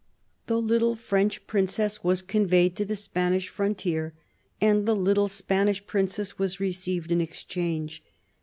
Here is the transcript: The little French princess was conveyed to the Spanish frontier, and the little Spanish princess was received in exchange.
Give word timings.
The 0.47 0.59
little 0.59 0.95
French 0.95 1.45
princess 1.45 2.03
was 2.03 2.23
conveyed 2.23 2.75
to 2.77 2.85
the 2.85 2.95
Spanish 2.95 3.49
frontier, 3.49 4.15
and 4.59 4.87
the 4.87 4.95
little 4.95 5.27
Spanish 5.27 5.85
princess 5.85 6.39
was 6.39 6.59
received 6.59 7.11
in 7.11 7.21
exchange. 7.21 8.01